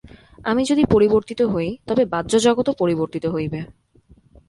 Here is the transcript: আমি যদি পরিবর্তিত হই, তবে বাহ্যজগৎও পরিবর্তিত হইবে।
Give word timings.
আমি 0.45 0.61
যদি 0.65 0.83
পরিবর্তিত 0.85 1.39
হই, 1.43 1.69
তবে 1.87 2.03
বাহ্যজগৎও 2.05 2.73
পরিবর্তিত 2.79 3.25
হইবে। 3.25 3.59